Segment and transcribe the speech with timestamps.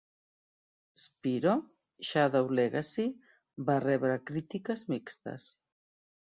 [1.01, 1.51] "Spyro:
[2.09, 3.05] Shadow Legacy"
[3.69, 5.47] va rebre crítiques mixtes.